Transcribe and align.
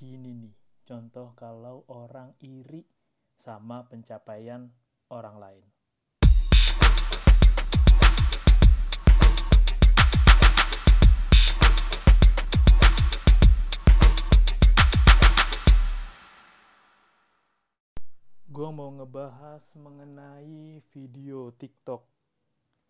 Gini 0.00 0.32
nih, 0.32 0.56
contoh 0.88 1.36
kalau 1.36 1.84
orang 1.92 2.32
iri 2.40 2.80
sama 3.36 3.84
pencapaian 3.84 4.64
orang 5.12 5.36
lain. 5.36 5.64
Gue 18.48 18.68
mau 18.72 18.88
ngebahas 18.96 19.68
mengenai 19.76 20.80
video 20.96 21.52
TikTok 21.52 22.08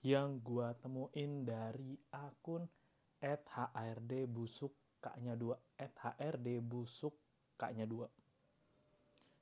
yang 0.07 0.39
gue 0.39 0.71
temuin 0.79 1.43
dari 1.43 1.99
akun 2.15 2.71
@hrd 3.19 4.31
busuk 4.31 4.80
kaknya 5.01 5.35
2 5.35 5.57
@hrd 5.81 6.47
busuk 6.61 7.17
kaknya 7.57 7.89
2 7.89 8.07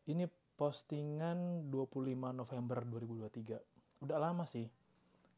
ini 0.08 0.24
postingan 0.58 1.70
25 1.70 2.34
November 2.34 2.82
2023 2.82 4.02
udah 4.08 4.18
lama 4.18 4.42
sih. 4.48 4.66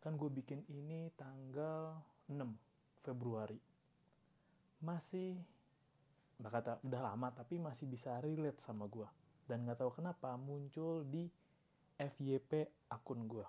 Kan 0.01 0.17
gue 0.17 0.33
bikin 0.33 0.65
ini 0.73 1.13
tanggal 1.13 1.99
6 2.31 3.05
Februari. 3.05 3.61
Masih 4.81 5.37
nggak 6.41 6.53
kata 6.57 6.73
udah 6.89 7.01
lama 7.05 7.29
tapi 7.37 7.61
masih 7.61 7.85
bisa 7.85 8.17
relate 8.25 8.65
sama 8.65 8.89
gue 8.89 9.05
dan 9.45 9.61
nggak 9.69 9.85
tahu 9.85 10.01
kenapa 10.01 10.41
muncul 10.41 11.05
di 11.05 11.29
FYP 12.01 12.65
akun 12.89 13.29
gue 13.29 13.45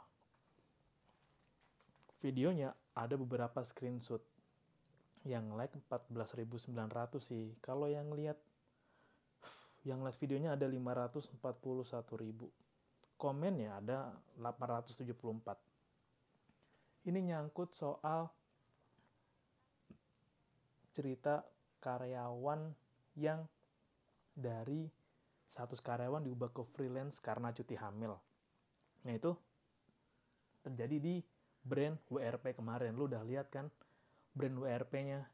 videonya 2.20 2.76
ada 2.91 3.15
beberapa 3.15 3.63
screenshot 3.63 4.20
yang 5.25 5.53
like 5.53 5.73
14.900 5.89 6.73
sih. 7.21 7.53
Kalau 7.62 7.85
yang 7.85 8.09
lihat 8.13 8.38
yang 9.81 10.05
lihat 10.05 10.17
videonya 10.21 10.53
ada 10.53 10.70
541.000 10.70 11.41
komennya 13.18 13.81
ada 13.81 14.13
874 14.37 15.01
ini 17.09 17.34
nyangkut 17.34 17.73
soal 17.73 18.29
cerita 20.93 21.41
karyawan 21.81 22.70
yang 23.18 23.41
dari 24.37 24.85
status 25.49 25.81
karyawan 25.81 26.21
diubah 26.24 26.53
ke 26.53 26.62
freelance 26.77 27.18
karena 27.18 27.49
cuti 27.49 27.74
hamil. 27.74 28.13
Nah 29.01 29.13
itu 29.18 29.34
terjadi 30.62 30.98
di 31.01 31.15
brand 31.65 31.98
WRP 32.05 32.53
kemarin. 32.53 32.93
Lu 32.93 33.09
udah 33.09 33.26
lihat 33.26 33.49
kan 33.49 33.65
brand 34.32 34.57
WRP-nya 34.57 35.27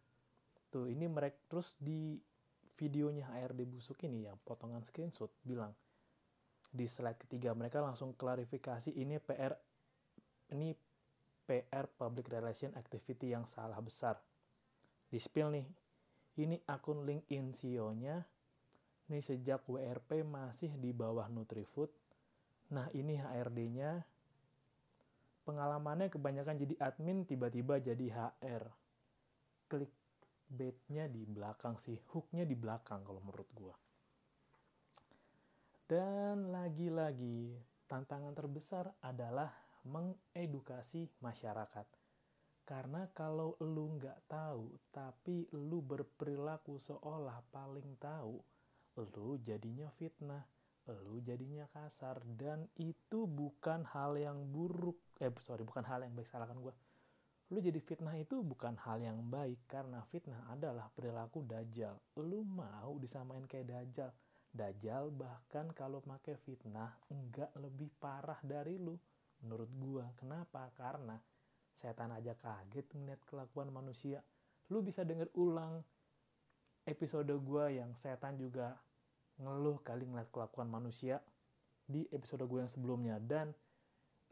tuh 0.74 0.92
ini 0.92 1.06
mereka 1.08 1.38
terus 1.48 1.78
di 1.80 2.18
videonya 2.78 3.26
HRD 3.34 3.66
busuk 3.66 3.98
ini 4.06 4.30
yang 4.30 4.38
potongan 4.46 4.86
screenshot 4.86 5.32
bilang 5.42 5.74
di 6.70 6.86
slide 6.86 7.18
ketiga 7.18 7.56
mereka 7.56 7.80
langsung 7.80 8.14
klarifikasi 8.14 8.94
ini 8.94 9.18
PR 9.24 9.56
ini 10.54 10.76
PR 11.48 11.88
public 11.88 12.28
relation 12.28 12.76
activity 12.76 13.32
yang 13.32 13.48
salah 13.48 13.80
besar. 13.80 14.20
Di 15.08 15.16
spill 15.16 15.56
nih 15.56 15.68
ini 16.44 16.60
akun 16.68 17.08
LinkedIn 17.08 17.56
CEO-nya 17.56 18.22
ini 19.08 19.20
sejak 19.24 19.64
WRP 19.66 20.28
masih 20.28 20.76
di 20.78 20.92
bawah 20.92 21.26
Nutrifood 21.32 21.90
nah 22.68 22.92
ini 22.92 23.16
HRD-nya 23.16 24.04
pengalamannya 25.48 26.12
kebanyakan 26.12 26.60
jadi 26.60 26.76
admin 26.84 27.24
tiba-tiba 27.24 27.80
jadi 27.80 28.06
HR 28.12 28.68
klik 29.68 29.92
baitnya 30.48 31.12
di 31.12 31.28
belakang 31.28 31.76
sih 31.76 32.00
hooknya 32.16 32.48
di 32.48 32.56
belakang 32.56 33.04
kalau 33.04 33.20
menurut 33.24 33.50
gua. 33.52 33.76
Dan 35.88 36.52
lagi-lagi 36.52 37.56
tantangan 37.88 38.36
terbesar 38.36 38.92
adalah 39.00 39.52
mengedukasi 39.88 41.08
masyarakat. 41.24 41.88
Karena 42.68 43.08
kalau 43.16 43.56
lu 43.64 43.96
nggak 43.96 44.28
tahu 44.28 44.76
tapi 44.92 45.48
lu 45.56 45.80
berperilaku 45.80 46.76
seolah 46.84 47.40
paling 47.48 47.96
tahu 47.96 48.44
lu 48.98 49.38
jadinya 49.46 49.94
fitnah 49.94 50.42
lu 50.88 51.20
jadinya 51.22 51.68
kasar 51.70 52.24
dan 52.40 52.66
itu 52.80 53.28
bukan 53.28 53.84
hal 53.92 54.16
yang 54.16 54.50
buruk 54.50 54.96
eh 55.20 55.30
sorry 55.44 55.68
bukan 55.68 55.84
hal 55.84 56.02
yang 56.02 56.16
baik 56.16 56.32
salahkan 56.32 56.58
gue 56.64 56.74
lu 57.48 57.64
jadi 57.64 57.80
fitnah 57.80 58.12
itu 58.20 58.44
bukan 58.44 58.76
hal 58.84 59.00
yang 59.00 59.24
baik 59.32 59.64
karena 59.72 60.04
fitnah 60.12 60.52
adalah 60.52 60.92
perilaku 60.92 61.48
dajjal. 61.48 61.96
Lu 62.20 62.44
mau 62.44 63.00
disamain 63.00 63.48
kayak 63.48 63.72
dajjal? 63.72 64.12
Dajjal 64.52 65.16
bahkan 65.16 65.72
kalau 65.72 66.04
pakai 66.04 66.36
fitnah 66.36 66.92
enggak 67.08 67.52
lebih 67.56 67.88
parah 68.04 68.40
dari 68.44 68.76
lu 68.76 69.00
menurut 69.44 69.72
gua. 69.80 70.06
Kenapa? 70.20 70.68
Karena 70.76 71.16
setan 71.72 72.12
aja 72.12 72.36
kaget 72.36 72.92
ngeliat 72.92 73.22
kelakuan 73.24 73.72
manusia. 73.72 74.20
Lu 74.68 74.84
bisa 74.84 75.08
denger 75.08 75.32
ulang 75.40 75.80
episode 76.84 77.32
gua 77.40 77.72
yang 77.72 77.96
setan 77.96 78.36
juga 78.36 78.76
ngeluh 79.40 79.80
kali 79.86 80.04
ngeliat 80.04 80.34
kelakuan 80.34 80.68
manusia 80.68 81.22
di 81.88 82.04
episode 82.12 82.44
gue 82.44 82.60
yang 82.60 82.72
sebelumnya. 82.72 83.16
Dan 83.24 83.56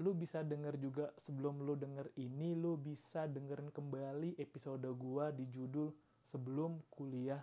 lu 0.04 0.12
bisa 0.12 0.44
denger 0.44 0.76
juga 0.76 1.08
sebelum 1.16 1.64
lu 1.64 1.80
denger 1.80 2.12
ini 2.20 2.52
lu 2.52 2.76
bisa 2.76 3.32
dengerin 3.32 3.72
kembali 3.72 4.36
episode 4.36 4.84
gua 5.00 5.32
di 5.32 5.48
judul 5.48 5.88
sebelum 6.28 6.84
kuliah 6.92 7.40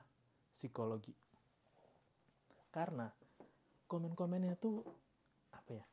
psikologi. 0.53 1.17
Karena 2.69 3.09
komen-komennya 3.89 4.57
tuh 4.61 4.85
apa 5.57 5.71
ya 5.73 5.85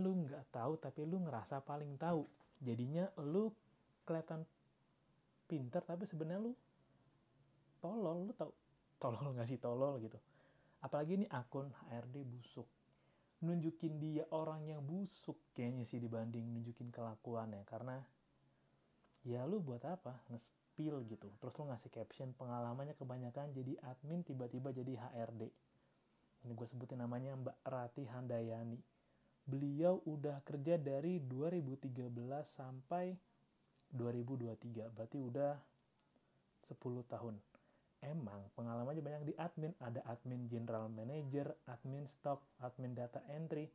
lu 0.00 0.24
nggak 0.24 0.48
tahu 0.48 0.80
tapi 0.80 1.04
lu 1.04 1.20
ngerasa 1.20 1.60
paling 1.60 1.92
tahu. 2.00 2.24
Jadinya 2.64 3.04
lu 3.20 3.52
kelihatan 4.08 4.48
pinter 5.44 5.84
tapi 5.84 6.08
sebenarnya 6.08 6.40
lu 6.40 6.56
tolol 7.84 8.30
lu 8.30 8.32
tau 8.32 8.52
tolol 8.96 9.28
nggak 9.36 9.48
sih 9.48 9.60
tolol 9.60 10.00
gitu. 10.00 10.16
Apalagi 10.80 11.20
ini 11.20 11.26
akun 11.28 11.68
HRD 11.68 12.24
busuk 12.24 12.64
nunjukin 13.42 13.98
dia 13.98 14.24
orang 14.30 14.62
yang 14.64 14.80
busuk 14.82 15.36
kayaknya 15.52 15.84
sih 15.84 15.98
dibanding 15.98 16.46
nunjukin 16.46 16.94
kelakuannya. 16.94 17.66
Karena 17.66 17.98
ya 19.26 19.42
lu 19.44 19.58
buat 19.58 19.82
apa? 19.82 20.22
Nge-spill 20.30 21.04
gitu. 21.10 21.28
Terus 21.42 21.54
lu 21.58 21.68
ngasih 21.68 21.90
caption 21.90 22.30
pengalamannya 22.38 22.94
kebanyakan 22.94 23.50
jadi 23.50 23.76
admin 23.82 24.22
tiba-tiba 24.22 24.70
jadi 24.70 24.94
HRD 24.96 25.50
ini 26.42 26.58
gue 26.58 26.66
sebutin 26.66 26.98
namanya 26.98 27.38
Mbak 27.38 27.56
Rati 27.62 28.04
Handayani. 28.10 28.78
Beliau 29.46 30.02
udah 30.06 30.42
kerja 30.42 30.78
dari 30.78 31.22
2013 31.22 31.86
sampai 32.46 33.14
2023 33.90 34.94
berarti 34.94 35.18
udah 35.18 35.54
10 36.62 36.78
tahun 37.10 37.34
emang 38.02 38.42
pengalamannya 38.58 39.02
banyak 39.02 39.22
di 39.30 39.34
admin. 39.38 39.72
Ada 39.78 40.02
admin 40.06 40.50
general 40.50 40.90
manager 40.90 41.54
admin 41.70 42.04
stock 42.04 42.42
admin 42.60 42.92
data 42.94 43.22
entry 43.30 43.70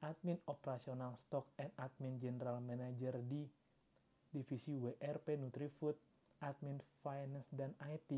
admin 0.00 0.40
operasional 0.48 1.12
stock 1.16 1.44
and 1.60 1.68
admin 1.76 2.16
general 2.16 2.56
manager 2.64 3.20
di 3.20 3.44
divisi 4.32 4.78
WRP 4.80 5.36
Nutrifood 5.36 5.96
admin 6.40 6.80
finance 7.04 7.48
dan 7.52 7.76
IT 7.84 8.10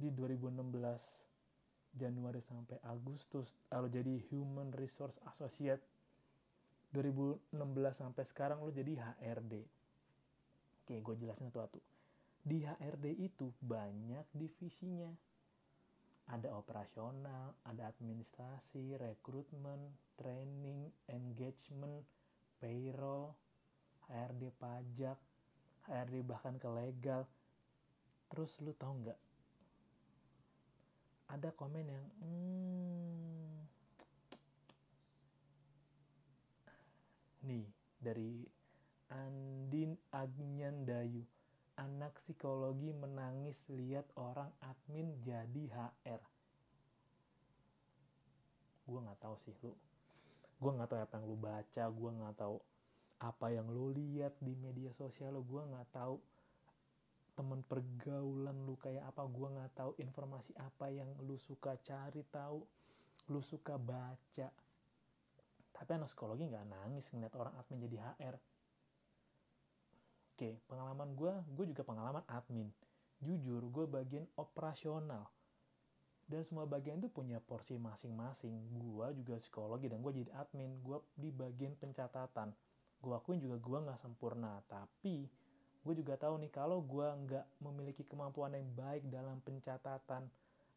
di 0.00 0.08
2016 0.08 2.00
Januari 2.00 2.40
sampai 2.40 2.80
Agustus 2.86 3.58
lalu 3.68 3.88
jadi 3.92 4.14
human 4.32 4.72
resource 4.72 5.20
associate. 5.28 5.82
2016 6.90 7.54
sampai 7.94 8.24
sekarang 8.26 8.58
lo 8.66 8.70
jadi 8.74 8.98
HRD 8.98 9.62
oke 10.82 10.94
gue 10.98 11.14
jelasin 11.22 11.46
satu-satu 11.46 11.78
di 12.40 12.64
HRD 12.64 13.20
itu 13.20 13.52
banyak 13.60 14.24
divisinya. 14.32 15.12
Ada 16.30 16.54
operasional, 16.54 17.58
ada 17.66 17.90
administrasi, 17.90 18.96
rekrutmen, 18.96 19.92
training, 20.14 20.88
engagement, 21.10 22.06
payroll, 22.62 23.34
HRD 24.06 24.54
pajak, 24.56 25.18
HRD 25.90 26.22
bahkan 26.22 26.54
ke 26.56 26.68
legal. 26.70 27.26
Terus 28.30 28.62
lu 28.62 28.72
tahu 28.78 28.94
nggak? 29.04 29.20
Ada 31.34 31.50
komen 31.54 31.86
yang, 31.86 32.06
hmm, 32.22 33.54
nih 37.50 37.66
dari 37.98 38.46
Andin 39.10 39.98
Agnyandayu 40.14 41.26
anak 41.80 42.20
psikologi 42.20 42.92
menangis 42.92 43.56
lihat 43.72 44.04
orang 44.20 44.52
admin 44.60 45.16
jadi 45.24 45.64
HR. 45.72 46.20
Gue 48.84 49.00
nggak 49.00 49.20
tahu 49.24 49.36
sih 49.40 49.56
lu. 49.64 49.72
Gue 50.60 50.70
nggak 50.76 50.92
tahu 50.92 51.00
apa 51.00 51.14
yang 51.16 51.24
lu 51.24 51.36
baca. 51.40 51.84
Gue 51.88 52.10
nggak 52.12 52.36
tahu 52.36 52.56
apa 53.20 53.46
yang 53.48 53.66
lu 53.72 53.96
lihat 53.96 54.36
di 54.44 54.52
media 54.60 54.92
sosial 54.92 55.40
lu. 55.40 55.42
Gue 55.48 55.64
nggak 55.64 55.88
tahu 55.96 56.20
temen 57.40 57.64
pergaulan 57.64 58.68
lu 58.68 58.76
kayak 58.76 59.08
apa 59.08 59.24
gue 59.24 59.48
nggak 59.48 59.72
tahu 59.72 59.96
informasi 59.96 60.52
apa 60.60 60.92
yang 60.92 61.08
lu 61.24 61.40
suka 61.40 61.72
cari 61.80 62.20
tahu 62.28 62.60
lu 63.32 63.40
suka 63.40 63.80
baca 63.80 64.52
tapi 65.72 65.90
anak 65.96 66.12
psikologi 66.12 66.44
nggak 66.44 66.68
nangis 66.68 67.08
ngeliat 67.08 67.32
orang 67.40 67.56
admin 67.56 67.80
jadi 67.88 67.96
HR 68.12 68.36
oke 70.40 70.56
pengalaman 70.72 71.12
gue 71.12 71.32
gue 71.52 71.66
juga 71.68 71.84
pengalaman 71.84 72.24
admin. 72.24 72.64
Jujur 73.20 73.60
gue 73.68 73.84
bagian 73.84 74.24
operasional. 74.40 75.28
Dan 76.24 76.40
semua 76.48 76.64
bagian 76.64 76.96
itu 76.96 77.12
punya 77.12 77.36
porsi 77.44 77.76
masing-masing. 77.76 78.56
Gue 78.80 79.12
juga 79.20 79.36
psikologi 79.36 79.92
dan 79.92 80.00
gue 80.00 80.24
jadi 80.24 80.32
admin. 80.40 80.80
Gue 80.80 81.04
di 81.12 81.28
bagian 81.28 81.76
pencatatan. 81.76 82.56
Gue 83.04 83.12
akuin 83.12 83.36
juga 83.36 83.60
gue 83.60 83.78
nggak 83.84 84.00
sempurna. 84.00 84.64
Tapi 84.64 85.28
gue 85.84 85.94
juga 86.00 86.16
tahu 86.16 86.40
nih 86.40 86.48
kalau 86.48 86.80
gue 86.80 87.04
nggak 87.04 87.60
memiliki 87.60 88.08
kemampuan 88.08 88.56
yang 88.56 88.64
baik 88.72 89.12
dalam 89.12 89.44
pencatatan 89.44 90.24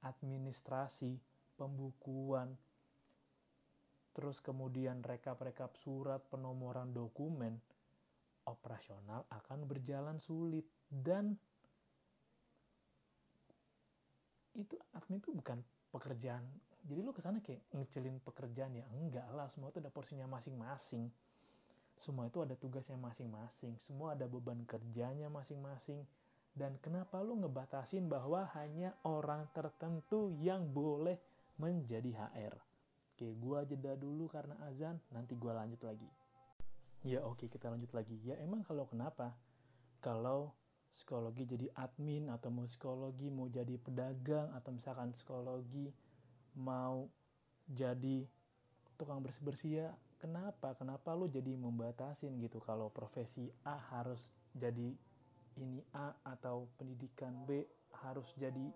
administrasi 0.04 1.15
pembukuan 1.56 2.51
terus 4.13 4.38
kemudian 4.44 5.01
rekap-rekap 5.01 5.74
surat 5.74 6.21
penomoran 6.30 6.94
dokumen, 6.94 7.57
operasional 8.48 9.24
akan 9.31 9.66
berjalan 9.68 10.18
sulit 10.19 10.68
dan 10.92 11.36
itu 14.54 14.78
admin 14.94 15.18
itu 15.18 15.34
bukan 15.34 15.60
pekerjaan. 15.90 16.45
Jadi 16.84 17.00
lu 17.00 17.16
ke 17.16 17.24
sana 17.24 17.40
kayak 17.40 17.63
ngecelin 17.74 18.19
pekerjaan 18.22 18.75
ya 18.75 18.86
enggak 18.92 19.25
lah, 19.31 19.48
semua 19.48 19.72
itu 19.72 19.80
ada 19.80 19.90
porsinya 19.90 20.28
masing-masing. 20.28 21.10
Semua 21.95 22.28
itu 22.28 22.42
ada 22.44 22.57
tugasnya 22.57 23.00
masing-masing, 23.00 23.78
semua 23.80 24.18
ada 24.18 24.28
beban 24.28 24.60
kerjanya 24.68 25.31
masing-masing. 25.31 26.04
Dan 26.54 26.78
kenapa 26.86 27.18
lu 27.25 27.34
ngebatasin 27.42 28.06
bahwa 28.06 28.46
hanya 28.54 28.94
orang 29.01 29.50
tertentu 29.57 30.30
yang 30.38 30.69
boleh 30.69 31.18
menjadi 31.57 32.13
HR? 32.13 32.54
Oke, 33.13 33.34
gua 33.42 33.66
jeda 33.66 33.98
dulu 33.98 34.30
karena 34.30 34.54
azan, 34.69 35.01
nanti 35.10 35.34
gua 35.34 35.57
lanjut 35.66 35.81
lagi. 35.81 36.06
Ya 37.03 37.19
oke, 37.19 37.51
kita 37.51 37.67
lanjut 37.67 37.91
lagi. 37.91 38.15
Ya 38.23 38.39
emang 38.39 38.63
kalau 38.63 38.88
kenapa? 38.88 39.35
Kalau 40.00 40.55
psikologi 40.95 41.44
jadi 41.44 41.67
admin 41.75 42.31
atau 42.31 42.47
mau 42.47 42.63
psikologi 42.63 43.27
mau 43.27 43.51
jadi 43.51 43.75
pedagang 43.75 44.47
atau 44.55 44.71
misalkan 44.71 45.11
psikologi 45.11 45.91
mau 46.55 47.11
jadi 47.67 48.23
tukang 48.95 49.19
bersih-bersih 49.19 49.83
ya 49.83 49.89
kenapa? 50.23 50.79
Kenapa 50.79 51.11
lu 51.11 51.27
jadi 51.27 51.59
membatasin 51.59 52.39
gitu 52.39 52.63
kalau 52.63 52.88
profesi 52.88 53.51
A 53.67 53.75
harus 53.91 54.31
jadi 54.55 54.95
ini 55.59 55.83
A 55.91 56.15
atau 56.23 56.71
pendidikan 56.79 57.35
B 57.44 57.67
harus 58.00 58.31
jadi 58.39 58.71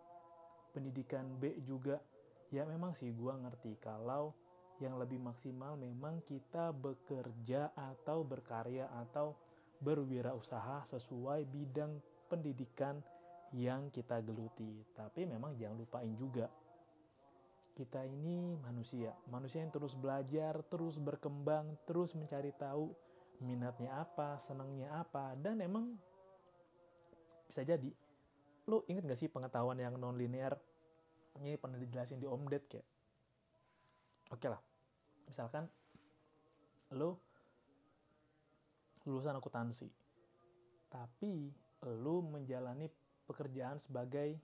pendidikan 0.75 1.31
B 1.39 1.63
juga 1.63 2.03
ya 2.51 2.67
memang 2.67 2.91
sih 2.91 3.07
gue 3.07 3.33
ngerti 3.33 3.79
kalau 3.79 4.35
yang 4.83 4.97
lebih 5.01 5.17
maksimal 5.17 5.73
memang 5.75 6.21
kita 6.25 6.69
bekerja 6.73 7.73
atau 7.73 8.21
berkarya 8.21 8.89
atau 9.05 9.33
berwirausaha 9.81 10.85
sesuai 10.89 11.45
bidang 11.49 11.97
pendidikan 12.29 13.01
yang 13.53 13.89
kita 13.93 14.21
geluti. 14.21 14.85
Tapi 14.93 15.25
memang 15.25 15.55
jangan 15.57 15.77
lupain 15.77 16.13
juga 16.17 16.49
kita 17.77 18.01
ini 18.09 18.57
manusia, 18.57 19.13
manusia 19.29 19.61
yang 19.61 19.69
terus 19.69 19.93
belajar, 19.93 20.65
terus 20.65 20.97
berkembang, 20.97 21.77
terus 21.85 22.17
mencari 22.17 22.49
tahu 22.57 22.89
minatnya 23.37 24.01
apa, 24.01 24.41
senangnya 24.41 24.89
apa, 24.97 25.37
dan 25.37 25.61
emang 25.61 25.93
bisa 27.45 27.61
jadi. 27.61 27.93
Lo 28.65 28.81
inget 28.89 29.05
gak 29.05 29.21
sih 29.21 29.29
pengetahuan 29.29 29.77
yang 29.77 29.93
non 30.01 30.17
linear 30.17 30.57
ini 31.37 31.53
pernah 31.61 31.77
dijelasin 31.77 32.17
di 32.17 32.25
Om 32.25 32.49
Ded 32.49 32.65
kayak 32.65 32.96
oke 34.31 34.39
okay 34.39 34.49
lah. 34.51 34.61
Misalkan 35.27 35.67
lo 36.95 37.19
lulusan 39.07 39.35
akuntansi 39.35 39.87
tapi 40.87 41.51
lo 41.83 42.23
menjalani 42.23 42.87
pekerjaan 43.27 43.79
sebagai 43.79 44.39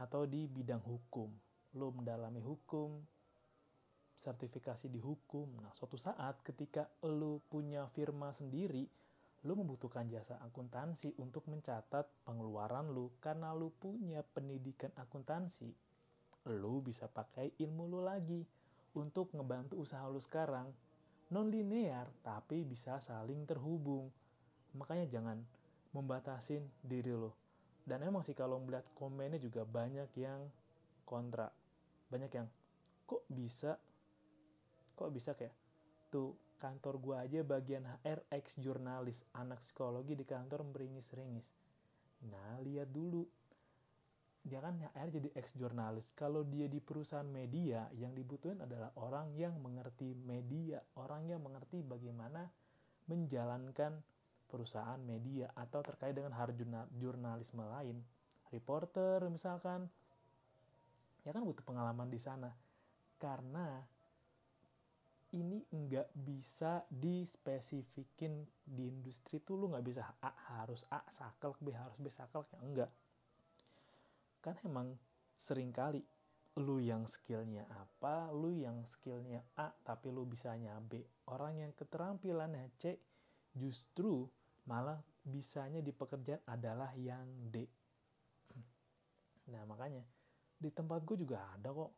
atau 0.00 0.26
di 0.26 0.48
bidang 0.48 0.82
hukum. 0.82 1.30
Lo 1.76 1.92
mendalami 1.94 2.40
hukum 2.40 2.98
sertifikasi 4.14 4.88
di 4.88 4.98
hukum. 4.98 5.60
Nah 5.60 5.70
suatu 5.74 5.98
saat 6.00 6.40
ketika 6.42 6.88
lo 7.04 7.44
punya 7.50 7.86
firma 7.92 8.32
sendiri 8.32 8.88
lu 9.44 9.52
membutuhkan 9.60 10.08
jasa 10.08 10.40
akuntansi 10.40 11.12
untuk 11.20 11.44
mencatat 11.52 12.08
pengeluaran 12.24 12.88
lu. 12.88 13.12
Karena 13.20 13.52
lu 13.52 13.68
punya 13.76 14.24
pendidikan 14.24 14.90
akuntansi. 14.96 15.68
Lu 16.48 16.80
bisa 16.80 17.08
pakai 17.08 17.52
ilmu 17.60 17.84
lu 17.88 18.00
lagi 18.00 18.40
untuk 18.94 19.30
ngebantu 19.34 19.78
usaha 19.78 20.02
lu 20.06 20.18
sekarang. 20.22 20.70
Non 21.30 21.50
linear 21.50 22.10
tapi 22.22 22.62
bisa 22.62 23.02
saling 23.02 23.46
terhubung. 23.46 24.10
Makanya 24.74 25.06
jangan 25.10 25.38
membatasin 25.94 26.66
diri 26.82 27.14
lu. 27.14 27.30
Dan 27.84 28.00
emang 28.02 28.24
sih 28.24 28.32
kalau 28.32 28.58
melihat 28.62 28.86
komennya 28.96 29.38
juga 29.38 29.62
banyak 29.62 30.08
yang 30.16 30.48
kontra. 31.04 31.52
Banyak 32.08 32.32
yang 32.32 32.48
kok 33.04 33.22
bisa 33.28 33.76
kok 34.94 35.10
bisa 35.12 35.34
kayak 35.36 35.52
tuh 36.08 36.32
kantor 36.62 36.96
gue 37.02 37.16
aja 37.18 37.40
bagian 37.44 37.84
HR 37.84 38.24
jurnalis 38.62 39.20
anak 39.36 39.60
psikologi 39.60 40.16
di 40.16 40.24
kantor 40.24 40.64
meringis-ringis 40.72 41.44
nah 42.24 42.56
lihat 42.64 42.88
dulu 42.88 43.28
dia 44.44 44.60
kan 44.60 44.76
HR 44.76 45.08
jadi 45.08 45.28
ex 45.40 45.56
jurnalis 45.56 46.12
kalau 46.12 46.44
dia 46.44 46.68
di 46.68 46.76
perusahaan 46.76 47.24
media 47.24 47.88
yang 47.96 48.12
dibutuhin 48.12 48.60
adalah 48.60 48.92
orang 49.00 49.32
yang 49.40 49.56
mengerti 49.56 50.12
media. 50.12 50.84
Orang 51.00 51.24
yang 51.24 51.40
mengerti 51.40 51.80
bagaimana 51.80 52.44
menjalankan 53.08 54.04
perusahaan 54.44 55.00
media 55.00 55.48
atau 55.56 55.80
terkait 55.80 56.12
dengan 56.12 56.36
hal 56.36 56.52
jurnalisme 56.92 57.64
lain. 57.64 58.04
Reporter 58.52 59.24
misalkan 59.32 59.88
ya 61.24 61.32
kan 61.32 61.40
butuh 61.40 61.64
pengalaman 61.64 62.12
di 62.12 62.20
sana. 62.20 62.52
Karena 63.16 63.80
ini 65.34 65.64
nggak 65.72 66.12
bisa 66.12 66.84
dispesifikin 66.92 68.44
di 68.60 68.92
industri 68.92 69.40
tuh 69.40 69.56
lu 69.56 69.72
nggak 69.72 69.86
bisa 69.88 70.04
A 70.20 70.30
harus 70.60 70.84
A 70.92 71.00
saklek 71.08 71.58
B 71.64 71.74
harus 71.74 71.96
B 71.98 72.06
saklek 72.06 72.46
ya 72.54 72.60
enggak 72.62 72.90
kan 74.44 74.60
emang 74.60 74.92
sering 75.40 75.72
kali 75.72 76.04
lu 76.60 76.78
yang 76.78 77.08
skillnya 77.08 77.64
apa 77.72 78.28
lu 78.30 78.52
yang 78.52 78.84
skillnya 78.84 79.40
A 79.56 79.72
tapi 79.82 80.12
lu 80.12 80.28
bisanya 80.28 80.76
B 80.84 81.00
orang 81.32 81.64
yang 81.64 81.72
keterampilannya 81.72 82.68
C 82.76 83.00
justru 83.56 84.28
malah 84.68 85.00
bisanya 85.24 85.80
di 85.80 85.92
pekerjaan 85.92 86.44
adalah 86.44 86.92
yang 86.94 87.24
D. 87.48 87.64
Nah 89.48 89.64
makanya 89.64 90.04
di 90.60 90.68
tempat 90.68 91.00
gue 91.04 91.16
juga 91.20 91.40
ada 91.56 91.72
kok 91.72 91.92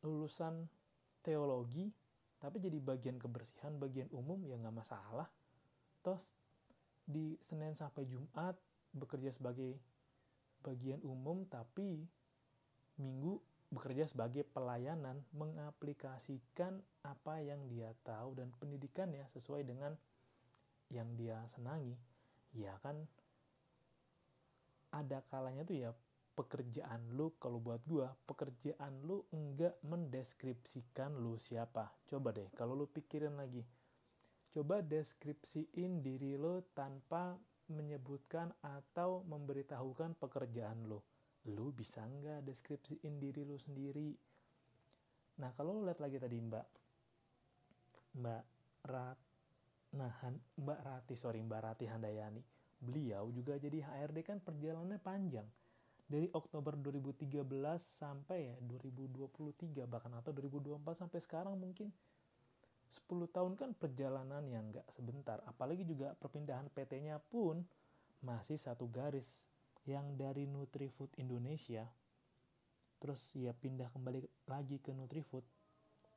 lulusan 0.00 0.64
teologi 1.20 1.92
tapi 2.40 2.56
jadi 2.56 2.80
bagian 2.80 3.20
kebersihan 3.20 3.76
bagian 3.76 4.08
umum 4.16 4.40
ya 4.48 4.56
nggak 4.56 4.76
masalah. 4.76 5.28
Terus 6.00 6.32
di 7.04 7.36
Senin 7.44 7.76
sampai 7.76 8.08
Jumat 8.08 8.56
bekerja 8.96 9.30
sebagai 9.30 9.76
bagian 10.60 11.00
umum 11.02 11.44
tapi 11.48 12.04
Minggu 13.00 13.40
bekerja 13.72 14.04
sebagai 14.04 14.44
pelayanan 14.44 15.24
mengaplikasikan 15.32 16.84
apa 17.00 17.40
yang 17.40 17.64
dia 17.72 17.96
tahu 18.04 18.36
dan 18.36 18.52
pendidikannya 18.60 19.24
sesuai 19.32 19.64
dengan 19.64 19.96
yang 20.92 21.08
dia 21.16 21.40
senangi. 21.48 21.96
Ya 22.52 22.76
kan 22.84 23.08
ada 24.92 25.24
kalanya 25.32 25.64
tuh 25.64 25.80
ya 25.80 25.90
pekerjaan 26.36 27.16
lu 27.16 27.32
kalau 27.40 27.56
buat 27.56 27.80
gua 27.88 28.12
pekerjaan 28.28 29.00
lu 29.00 29.24
enggak 29.32 29.80
mendeskripsikan 29.80 31.16
lu 31.16 31.40
siapa. 31.40 31.88
Coba 32.04 32.36
deh 32.36 32.52
kalau 32.52 32.76
lu 32.76 32.84
pikirin 32.84 33.40
lagi. 33.40 33.64
Coba 34.52 34.84
deskripsiin 34.84 36.04
diri 36.04 36.36
lu 36.36 36.60
tanpa 36.76 37.38
menyebutkan 37.70 38.50
atau 38.60 39.22
memberitahukan 39.24 40.18
pekerjaan 40.18 40.84
lu 40.90 40.98
lu 41.48 41.72
bisa 41.72 42.04
nggak 42.04 42.44
deskripsiin 42.44 43.16
diri 43.16 43.48
lu 43.48 43.56
sendiri? 43.56 44.12
Nah 45.40 45.56
kalau 45.56 45.80
lu 45.80 45.88
lihat 45.88 46.02
lagi 46.02 46.20
tadi 46.20 46.36
mbak. 46.36 46.68
Mbak 48.20 48.44
Rat 48.90 49.18
nah 49.90 50.12
mbak 50.60 50.80
Rati 50.84 51.14
sorry 51.16 51.40
mbak 51.40 51.64
Rati 51.64 51.88
Handayani. 51.88 52.42
Beliau 52.80 53.32
juga 53.32 53.56
jadi 53.56 53.80
HRD 53.80 54.20
kan 54.24 54.38
perjalanannya 54.40 55.00
panjang. 55.00 55.48
Dari 56.10 56.26
Oktober 56.34 56.74
2013 56.74 57.46
sampai 57.78 58.50
ya 58.50 58.56
2023 58.66 59.86
bahkan 59.86 60.10
atau 60.18 60.34
2024 60.34 61.06
sampai 61.06 61.20
sekarang 61.22 61.54
mungkin 61.54 61.94
10 62.90 63.30
tahun 63.30 63.54
kan 63.54 63.70
perjalanan 63.78 64.42
yang 64.50 64.74
nggak 64.74 64.86
sebentar. 64.90 65.38
Apalagi 65.46 65.86
juga 65.86 66.18
perpindahan 66.18 66.66
PT-nya 66.74 67.22
pun 67.30 67.62
masih 68.26 68.58
satu 68.58 68.90
garis. 68.90 69.46
Yang 69.88 70.06
dari 70.18 70.44
Nutrifood 70.44 71.08
Indonesia 71.16 71.88
terus 73.00 73.32
ya 73.32 73.56
pindah 73.56 73.88
kembali 73.96 74.28
lagi 74.44 74.76
ke 74.76 74.92
Nutrifood. 74.92 75.42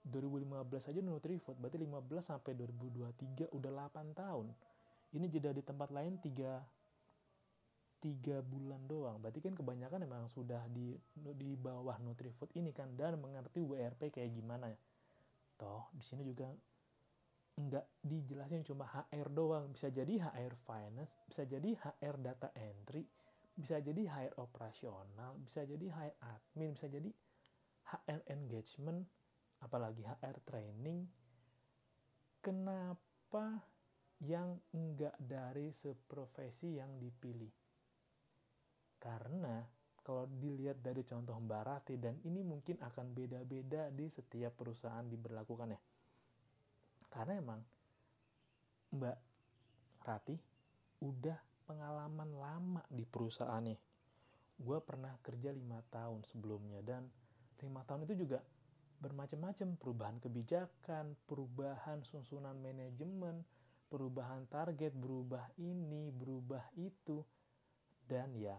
2015 0.03 0.91
aja 0.91 0.99
Nutrifood 0.99 1.55
berarti 1.55 1.79
15 1.79 2.19
sampai 2.19 2.51
2023 2.59 3.55
udah 3.55 3.71
8 3.87 4.11
tahun. 4.11 4.51
Ini 5.15 5.25
jeda 5.31 5.55
di 5.55 5.63
tempat 5.63 5.95
lain 5.95 6.19
3 6.19 6.59
tiga 8.03 8.43
bulan 8.43 8.83
doang. 8.83 9.15
Berarti 9.23 9.39
kan 9.39 9.55
kebanyakan 9.55 10.03
memang 10.03 10.27
sudah 10.27 10.67
di 10.67 10.99
di 11.15 11.55
bawah 11.55 11.95
Nutrifood 12.03 12.51
ini 12.59 12.75
kan 12.75 12.91
dan 12.99 13.15
mengerti 13.15 13.63
WRP 13.63 14.11
kayak 14.11 14.35
gimana. 14.35 14.75
ya 14.75 14.77
toh 15.63 15.87
di 15.95 16.03
sini 16.03 16.27
juga 16.27 16.51
nggak 17.53 18.03
dijelasin 18.03 18.67
cuma 18.67 18.83
HR 18.83 19.31
doang. 19.31 19.71
Bisa 19.71 19.87
jadi 19.87 20.19
HR 20.19 20.59
finance 20.67 21.15
bisa 21.23 21.47
jadi 21.47 21.71
HR 21.71 22.15
data 22.19 22.51
entry 22.59 23.07
bisa 23.53 23.77
jadi 23.77 24.09
HR 24.09 24.41
operasional 24.41 25.37
bisa 25.45 25.61
jadi 25.61 25.85
HR 25.85 26.13
admin 26.25 26.73
bisa 26.73 26.89
jadi 26.89 27.13
HR 27.93 28.21
engagement 28.33 29.07
apalagi 29.63 30.03
HR 30.03 30.37
training. 30.43 31.07
Kenapa 32.43 33.63
yang 34.19 34.59
enggak 34.75 35.15
dari 35.15 35.71
seprofesi 35.71 36.75
yang 36.75 36.99
dipilih? 36.99 37.53
Karena 38.99 39.63
kalau 40.03 40.27
dilihat 40.27 40.83
dari 40.83 41.01
contoh 41.07 41.39
Mbak 41.39 41.63
Rati 41.63 41.95
dan 41.97 42.19
ini 42.27 42.43
mungkin 42.43 42.77
akan 42.83 43.15
beda-beda 43.15 43.87
di 43.89 44.11
setiap 44.11 44.53
perusahaan 44.59 45.07
diberlakukan 45.07 45.71
ya. 45.71 45.79
Karena 47.07 47.33
emang 47.39 47.59
Mbak 48.93 49.17
Rati 50.03 50.35
udah 51.03 51.39
pengalaman 51.63 52.29
lama 52.35 52.83
di 52.91 53.07
perusahaannya 53.07 53.93
gue 54.63 54.79
pernah 54.85 55.11
kerja 55.25 55.49
lima 55.49 55.81
tahun 55.89 56.21
sebelumnya 56.23 56.79
dan 56.85 57.09
lima 57.59 57.81
tahun 57.83 58.05
itu 58.05 58.27
juga 58.27 58.39
bermacam-macam. 59.03 59.75
Perubahan 59.75 60.17
kebijakan, 60.23 61.19
perubahan 61.27 61.99
susunan 62.07 62.55
manajemen, 62.59 63.43
perubahan 63.91 64.47
target, 64.47 64.95
berubah 64.95 65.43
ini, 65.59 66.07
berubah 66.15 66.63
itu, 66.79 67.19
dan 68.07 68.31
ya 68.39 68.55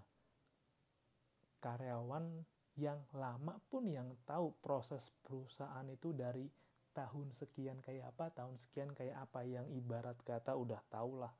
karyawan 1.64 2.44
yang 2.76 3.00
lama 3.16 3.56
pun 3.72 3.88
yang 3.88 4.12
tahu 4.28 4.52
proses 4.60 5.08
perusahaan 5.24 5.88
itu 5.88 6.12
dari 6.12 6.44
tahun 6.92 7.32
sekian 7.32 7.80
kayak 7.80 8.12
apa, 8.12 8.30
tahun 8.36 8.60
sekian 8.60 8.92
kayak 8.92 9.16
apa. 9.24 9.40
Yang 9.48 9.72
ibarat 9.80 10.18
kata 10.20 10.52
udah 10.52 10.84
tau 10.92 11.16
lah 11.16 11.32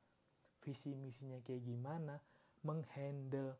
visi 0.65 0.97
misinya 0.97 1.37
kayak 1.45 1.61
gimana, 1.61 2.17
menghandle 2.65 3.53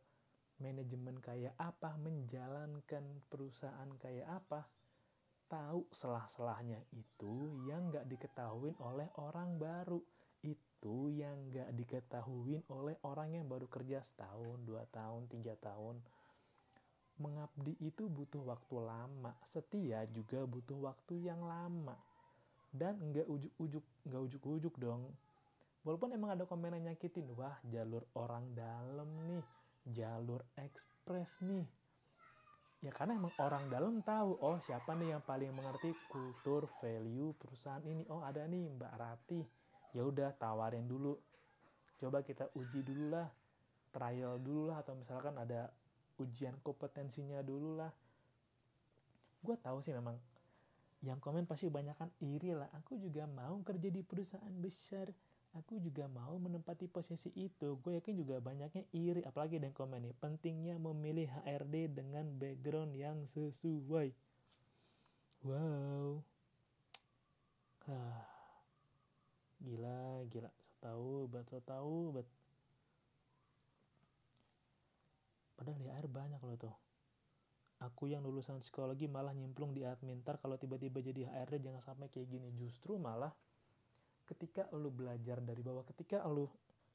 manajemen 0.58 1.22
kayak 1.22 1.54
apa, 1.60 1.94
menjalankan 2.00 3.04
perusahaan 3.30 3.90
kayak 4.02 4.26
apa, 4.26 4.66
tahu 5.46 5.86
selah-selahnya 5.94 6.82
itu 6.90 7.62
yang 7.70 7.94
nggak 7.94 8.10
diketahui 8.10 8.74
oleh 8.82 9.06
orang 9.22 9.56
baru. 9.60 10.02
Itu 10.42 11.10
yang 11.10 11.50
nggak 11.50 11.70
diketahui 11.74 12.62
oleh 12.70 12.96
orang 13.06 13.38
yang 13.38 13.46
baru 13.46 13.66
kerja 13.70 14.02
setahun, 14.02 14.62
dua 14.66 14.86
tahun, 14.90 15.30
tiga 15.30 15.54
tahun. 15.58 16.02
Mengabdi 17.16 17.76
itu 17.80 18.08
butuh 18.12 18.44
waktu 18.44 18.76
lama, 18.76 19.32
setia 19.48 20.04
juga 20.12 20.44
butuh 20.44 20.92
waktu 20.92 21.24
yang 21.24 21.40
lama. 21.44 21.96
Dan 22.68 23.00
nggak 23.00 23.24
ujuk-ujuk, 23.24 23.84
nggak 24.04 24.22
ujuk-ujuk 24.28 24.74
dong. 24.76 25.08
Walaupun 25.80 26.12
emang 26.12 26.36
ada 26.36 26.44
komen 26.44 26.76
yang 26.76 26.92
nyakitin, 26.92 27.30
wah 27.32 27.56
jalur 27.72 28.04
orang 28.12 28.52
dalam 28.52 29.08
nih, 29.24 29.44
jalur 29.86 30.42
ekspres 30.58 31.40
nih 31.40 31.64
ya 32.84 32.92
karena 32.92 33.16
emang 33.16 33.34
orang 33.40 33.66
dalam 33.66 33.98
tahu 34.04 34.36
oh 34.38 34.58
siapa 34.60 34.94
nih 34.94 35.16
yang 35.16 35.22
paling 35.24 35.50
mengerti 35.50 35.90
kultur 36.06 36.68
value 36.78 37.32
perusahaan 37.34 37.82
ini 37.82 38.04
oh 38.12 38.20
ada 38.20 38.44
nih 38.44 38.68
Mbak 38.78 38.94
Rati 38.94 39.40
ya 39.96 40.04
udah 40.04 40.30
tawarin 40.36 40.84
dulu 40.84 41.16
coba 41.96 42.20
kita 42.20 42.52
uji 42.52 42.84
dulu 42.84 43.16
lah 43.16 43.26
trial 43.90 44.36
dulu 44.38 44.68
lah 44.68 44.84
atau 44.84 44.92
misalkan 44.92 45.34
ada 45.40 45.72
ujian 46.18 46.56
kompetensinya 46.60 47.40
dulu 47.44 47.80
lah 47.80 47.92
gue 49.44 49.56
tahu 49.60 49.78
sih 49.84 49.94
memang 49.94 50.16
yang 51.04 51.20
komen 51.20 51.44
pasti 51.44 51.68
kebanyakan 51.68 52.10
iri 52.24 52.56
lah 52.56 52.72
aku 52.74 52.98
juga 52.98 53.28
mau 53.28 53.60
kerja 53.62 53.88
di 53.92 54.02
perusahaan 54.02 54.56
besar 54.58 55.12
aku 55.56 55.80
juga 55.80 56.04
mau 56.12 56.36
menempati 56.36 56.84
posisi 56.84 57.32
itu. 57.32 57.80
Gue 57.80 57.96
yakin 57.96 58.12
juga 58.12 58.36
banyaknya 58.44 58.84
iri, 58.92 59.24
apalagi 59.24 59.56
dengan 59.56 59.72
komen 59.72 60.04
nih. 60.04 60.14
Pentingnya 60.20 60.76
memilih 60.76 61.32
HRD 61.32 61.96
dengan 61.96 62.28
background 62.36 62.92
yang 62.92 63.24
sesuai. 63.24 64.12
Wow. 65.48 66.20
Ah. 67.88 68.28
Gila, 69.64 70.28
gila. 70.28 70.52
So 70.52 70.84
tahu, 70.84 71.10
bet 71.32 71.48
so 71.48 71.60
bet. 72.12 72.28
Padahal 75.56 75.80
di 75.80 75.88
HR 75.88 76.06
banyak 76.12 76.40
loh 76.44 76.58
tuh. 76.60 76.76
Aku 77.84 78.08
yang 78.08 78.24
lulusan 78.24 78.60
psikologi 78.60 79.04
malah 79.08 79.36
nyemplung 79.36 79.76
di 79.76 79.84
admin. 79.84 80.20
Ntar 80.24 80.40
kalau 80.40 80.56
tiba-tiba 80.56 81.00
jadi 81.04 81.28
HRD 81.28 81.68
jangan 81.68 81.82
sampai 81.84 82.08
kayak 82.08 82.28
gini. 82.28 82.48
Justru 82.56 82.96
malah 82.96 83.32
ketika 84.28 84.68
lu 84.76 84.88
belajar 84.88 85.40
dari 85.40 85.60
bawah, 85.60 85.84
ketika 85.84 86.24
lu 86.24 86.48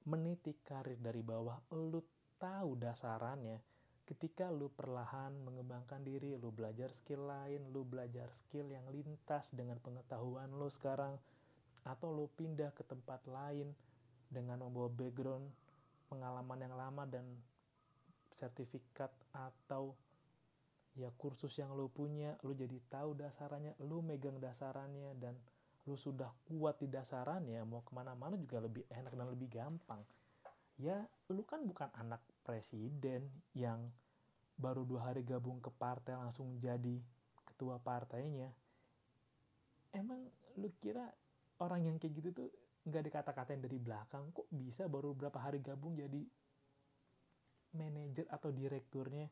meniti 0.09 0.57
karir 0.65 0.97
dari 0.97 1.21
bawah, 1.21 1.57
lu 1.77 2.01
tahu 2.41 2.73
dasarannya, 2.73 3.61
ketika 4.09 4.49
lu 4.49 4.73
perlahan 4.73 5.37
mengembangkan 5.45 6.01
diri, 6.01 6.33
lu 6.33 6.49
belajar 6.49 6.89
skill 6.89 7.29
lain, 7.29 7.69
lu 7.69 7.85
belajar 7.85 8.27
skill 8.33 8.65
yang 8.73 8.83
lintas 8.89 9.53
dengan 9.53 9.77
pengetahuan 9.77 10.49
lu 10.49 10.65
sekarang, 10.67 11.15
atau 11.85 12.09
lu 12.09 12.25
pindah 12.33 12.73
ke 12.73 12.81
tempat 12.85 13.21
lain 13.29 13.69
dengan 14.27 14.65
membawa 14.65 14.89
background 14.89 15.45
pengalaman 16.09 16.59
yang 16.59 16.75
lama 16.75 17.03
dan 17.07 17.23
sertifikat 18.41 19.13
atau 19.29 19.93
ya 20.97 21.13
kursus 21.15 21.53
yang 21.61 21.77
lu 21.77 21.87
punya, 21.87 22.35
lu 22.41 22.57
jadi 22.57 22.81
tahu 22.89 23.13
dasarannya, 23.13 23.77
lu 23.85 24.01
megang 24.01 24.41
dasarannya 24.41 25.13
dan 25.21 25.37
lu 25.85 25.97
sudah 25.97 26.29
kuat 26.45 26.77
di 26.77 26.89
dasarannya 26.89 27.61
mau 27.65 27.81
ke 27.81 27.93
mana-mana 27.93 28.37
juga 28.37 28.61
lebih 28.61 28.85
enak 28.89 29.13
dan 29.13 29.27
lebih 29.29 29.49
gampang. 29.49 30.01
Ya 30.81 31.05
lu 31.29 31.45
kan 31.45 31.61
bukan 31.65 31.89
anak 31.93 32.21
presiden 32.41 33.29
yang 33.53 33.89
baru 34.57 34.85
dua 34.85 35.09
hari 35.09 35.25
gabung 35.25 35.57
ke 35.57 35.73
partai 35.73 36.17
langsung 36.17 36.57
jadi 36.61 37.01
ketua 37.49 37.81
partainya. 37.81 38.49
Emang 39.93 40.21
lu 40.57 40.69
kira 40.81 41.09
orang 41.61 41.85
yang 41.85 41.95
kayak 41.97 42.13
gitu 42.17 42.29
tuh 42.33 42.49
nggak 42.85 43.03
dikata-katain 43.09 43.61
dari 43.61 43.77
belakang? 43.77 44.29
Kok 44.33 44.49
bisa 44.53 44.85
baru 44.85 45.13
berapa 45.13 45.37
hari 45.37 45.61
gabung 45.61 45.97
jadi 45.97 46.25
manajer 47.75 48.27
atau 48.27 48.51
direkturnya 48.51 49.27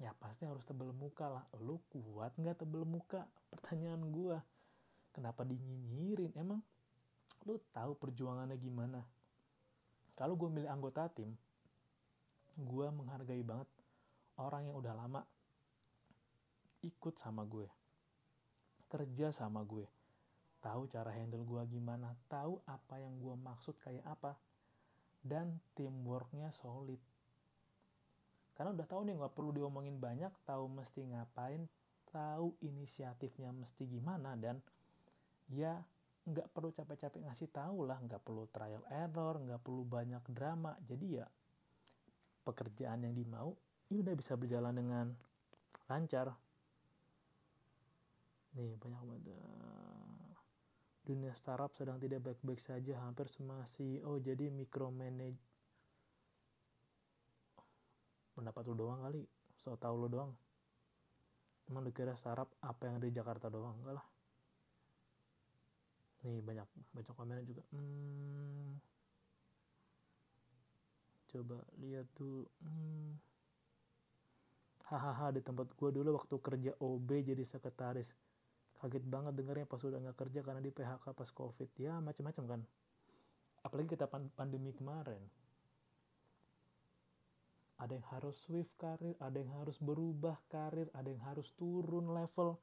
ya 0.00 0.10
pasti 0.18 0.48
harus 0.48 0.66
tebel 0.66 0.90
muka 0.90 1.30
lah. 1.30 1.44
Lu 1.62 1.78
kuat 1.90 2.34
nggak 2.38 2.66
tebel 2.66 2.82
muka? 2.82 3.26
Pertanyaan 3.52 4.02
gua. 4.10 4.42
Kenapa 5.12 5.44
dinyinyirin? 5.44 6.32
Emang 6.34 6.62
lu 7.44 7.58
tahu 7.74 7.98
perjuangannya 7.98 8.56
gimana? 8.56 9.02
Kalau 10.12 10.36
gue 10.36 10.48
milih 10.48 10.68
anggota 10.68 11.08
tim 11.08 11.32
gue 12.52 12.86
menghargai 12.92 13.40
banget 13.40 13.64
orang 14.36 14.68
yang 14.68 14.76
udah 14.76 14.92
lama 14.92 15.24
ikut 16.84 17.16
sama 17.16 17.48
gue 17.48 17.64
kerja 18.92 19.32
sama 19.32 19.64
gue. 19.64 19.88
Tahu 20.60 20.84
cara 20.92 21.08
handle 21.16 21.48
gue 21.48 21.62
gimana 21.72 22.12
tahu 22.28 22.60
apa 22.68 23.00
yang 23.00 23.16
gue 23.16 23.32
maksud 23.40 23.80
kayak 23.80 24.04
apa 24.04 24.36
dan 25.22 25.62
teamworknya 25.78 26.50
solid. 26.50 26.98
Karena 28.52 28.74
udah 28.74 28.86
tahu 28.86 29.02
nih 29.08 29.14
nggak 29.16 29.34
perlu 29.34 29.50
diomongin 29.54 29.96
banyak 29.96 30.30
tahu 30.44 30.68
mesti 30.68 31.08
ngapain 31.08 31.64
tahu 32.12 32.52
inisiatifnya 32.60 33.48
mesti 33.56 33.88
gimana 33.88 34.36
dan 34.36 34.60
ya 35.48 35.80
nggak 36.22 36.52
perlu 36.54 36.70
capek-capek 36.70 37.24
ngasih 37.26 37.48
tahu 37.50 37.88
lah 37.88 37.98
nggak 37.98 38.22
perlu 38.22 38.46
trial 38.52 38.84
error 38.92 39.40
nggak 39.40 39.62
perlu 39.64 39.82
banyak 39.88 40.22
drama. 40.30 40.76
Jadi 40.84 41.06
ya 41.18 41.26
pekerjaan 42.42 43.06
yang 43.06 43.14
dimau 43.14 43.56
ya 43.88 44.02
udah 44.02 44.14
bisa 44.14 44.36
berjalan 44.36 44.74
dengan 44.76 45.06
lancar. 45.88 46.34
Nih 48.52 48.76
banyak 48.76 49.00
banget 49.00 49.20
dunia 51.02 51.34
startup 51.34 51.74
sedang 51.74 51.98
tidak 51.98 52.22
baik-baik 52.22 52.62
saja 52.62 52.94
hampir 53.02 53.26
semua 53.26 53.66
CEO 53.66 54.22
jadi 54.22 54.48
micromanage 54.48 55.42
pendapat 58.32 58.62
lu 58.70 58.74
doang 58.78 59.02
kali 59.02 59.22
so 59.62 59.78
tau 59.78 59.94
lu 59.94 60.10
doang. 60.10 60.34
Emang 61.70 61.86
lu 61.86 61.94
kira 61.94 62.18
startup 62.18 62.50
apa 62.58 62.90
yang 62.90 62.98
ada 62.98 63.06
di 63.06 63.14
Jakarta 63.14 63.46
doang? 63.46 63.78
Enggak 63.78 64.02
lah. 64.02 64.06
Nih 66.26 66.42
banyak 66.42 66.66
banyak 66.90 67.14
komennya 67.14 67.46
juga. 67.46 67.62
Hmm, 67.70 68.78
coba 71.30 71.62
lihat 71.78 72.06
tuh 72.18 72.46
hmm. 72.62 73.14
hahaha 74.90 75.32
di 75.32 75.40
tempat 75.40 75.72
gue 75.72 75.88
dulu 75.88 76.18
waktu 76.20 76.36
kerja 76.36 76.72
OB 76.76 77.08
jadi 77.24 77.40
sekretaris 77.46 78.12
kaget 78.82 79.06
banget 79.06 79.38
dengarnya 79.38 79.66
pas 79.70 79.78
udah 79.78 80.02
nggak 80.02 80.18
kerja 80.18 80.40
karena 80.42 80.58
di 80.58 80.74
PHK 80.74 81.14
pas 81.14 81.30
covid 81.30 81.70
ya 81.78 82.02
macam-macam 82.02 82.44
kan 82.58 82.60
apalagi 83.62 83.94
kita 83.94 84.10
pandemi 84.10 84.74
kemarin 84.74 85.22
ada 87.82 87.98
yang 87.98 88.06
harus 88.14 88.38
swift 88.46 88.70
karir, 88.78 89.18
ada 89.18 89.42
yang 89.42 89.50
harus 89.58 89.74
berubah 89.82 90.38
karir, 90.46 90.86
ada 90.94 91.10
yang 91.10 91.18
harus 91.26 91.50
turun 91.58 92.14
level 92.14 92.54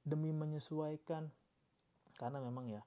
demi 0.00 0.32
menyesuaikan. 0.32 1.28
Karena 2.16 2.40
memang 2.40 2.72
ya, 2.72 2.80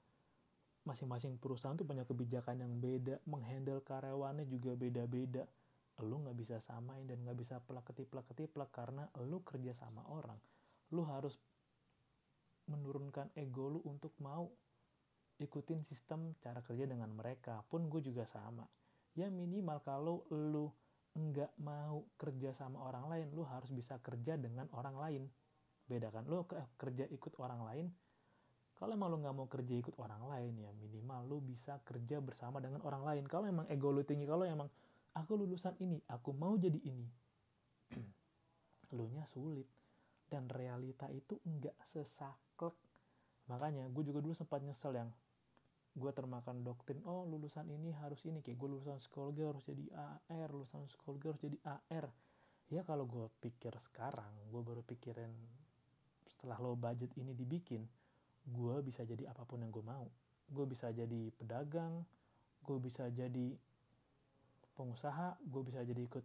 masing-masing 0.82 1.38
perusahaan 1.38 1.78
tuh 1.78 1.86
punya 1.86 2.02
kebijakan 2.02 2.58
yang 2.58 2.74
beda, 2.82 3.22
menghandle 3.30 3.78
karyawannya 3.86 4.50
juga 4.50 4.74
beda-beda. 4.74 5.46
Lu 6.02 6.18
nggak 6.26 6.34
bisa 6.34 6.58
samain 6.58 7.06
dan 7.06 7.22
nggak 7.22 7.38
bisa 7.38 7.62
plak-ketiplak-ketiplak 7.62 8.74
karena 8.74 9.06
lu 9.22 9.38
kerja 9.46 9.70
sama 9.78 10.02
orang. 10.10 10.42
Lu 10.90 11.06
harus 11.06 11.38
menurunkan 12.70 13.34
ego 13.34 13.66
lu 13.66 13.80
untuk 13.84 14.14
mau 14.22 14.46
ikutin 15.42 15.82
sistem 15.82 16.38
cara 16.38 16.62
kerja 16.62 16.86
dengan 16.86 17.10
mereka. 17.10 17.66
Pun 17.66 17.90
gue 17.90 18.00
juga 18.00 18.22
sama. 18.24 18.64
Ya 19.18 19.26
minimal 19.28 19.82
kalau 19.82 20.22
lu 20.30 20.70
nggak 21.10 21.58
mau 21.58 22.06
kerja 22.14 22.54
sama 22.54 22.78
orang 22.86 23.10
lain, 23.10 23.26
lu 23.34 23.42
harus 23.42 23.74
bisa 23.74 23.98
kerja 23.98 24.38
dengan 24.38 24.70
orang 24.70 24.94
lain. 24.94 25.22
Beda 25.90 26.14
kan? 26.14 26.22
Lu 26.30 26.46
kerja 26.78 27.10
ikut 27.10 27.34
orang 27.42 27.66
lain, 27.66 27.86
kalau 28.80 28.96
emang 28.96 29.12
lu 29.12 29.20
nggak 29.20 29.36
mau 29.36 29.44
kerja 29.44 29.76
ikut 29.76 29.92
orang 30.00 30.24
lain 30.24 30.56
ya 30.56 30.72
minimal 30.72 31.20
lu 31.28 31.36
bisa 31.44 31.76
kerja 31.84 32.16
bersama 32.24 32.64
dengan 32.64 32.80
orang 32.80 33.04
lain. 33.04 33.24
Kalau 33.28 33.44
emang 33.44 33.68
ego 33.68 33.92
lu 33.92 34.00
tinggi, 34.08 34.24
kalau 34.24 34.48
emang 34.48 34.72
aku 35.12 35.36
lulusan 35.36 35.76
ini, 35.84 36.00
aku 36.08 36.32
mau 36.32 36.56
jadi 36.56 36.80
ini, 36.88 37.04
lu 38.96 39.04
nya 39.12 39.28
sulit. 39.28 39.68
Dan 40.30 40.46
realita 40.46 41.10
itu 41.10 41.42
nggak 41.42 41.74
sesaklek. 41.90 42.78
Makanya 43.50 43.90
gue 43.90 44.06
juga 44.06 44.22
dulu 44.22 44.32
sempat 44.32 44.62
nyesel 44.62 44.94
yang 44.94 45.10
gue 45.90 46.12
termakan 46.14 46.62
doktrin 46.62 47.02
oh 47.02 47.26
lulusan 47.26 47.66
ini 47.66 47.90
harus 47.98 48.22
ini. 48.22 48.38
Kayak 48.40 48.62
gue 48.62 48.68
lulusan 48.78 48.96
psikologi 49.02 49.42
harus 49.42 49.66
jadi 49.66 49.84
AR 50.30 50.48
lulusan 50.54 50.86
psikologi 50.86 51.26
harus 51.26 51.42
jadi 51.42 51.58
AR 51.66 52.06
ya 52.70 52.86
kalau 52.86 53.02
gue 53.02 53.26
pikir 53.42 53.74
sekarang 53.82 54.30
gue 54.46 54.62
baru 54.62 54.86
pikirin 54.86 55.34
setelah 56.30 56.54
lo 56.62 56.78
budget 56.78 57.10
ini 57.18 57.34
dibikin 57.34 57.82
gue 58.46 58.76
bisa 58.86 59.02
jadi 59.02 59.26
apa 59.26 59.42
pun 59.42 59.60
yang 59.60 59.74
gue 59.74 59.82
mau. 59.82 60.06
Gue 60.46 60.66
bisa 60.70 60.94
jadi 60.94 61.34
pedagang 61.34 62.06
gue 62.60 62.78
bisa 62.78 63.08
jadi 63.10 63.56
pengusaha 64.76 65.36
gue 65.42 65.62
bisa 65.64 65.80
jadi 65.84 66.02
ikut 66.06 66.24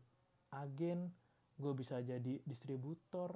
agen 0.55 1.11
gue 1.55 1.73
bisa 1.75 1.99
jadi 2.03 2.39
distributor 2.43 3.35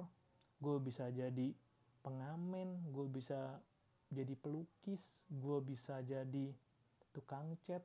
gue 0.60 0.76
bisa 0.80 1.08
jadi 1.08 1.52
pengamen 2.00 2.92
gue 2.92 3.06
bisa 3.08 3.60
jadi 4.10 4.34
pelukis, 4.34 5.00
gue 5.30 5.58
bisa 5.62 6.02
jadi 6.02 6.50
tukang 7.14 7.54
cat, 7.62 7.82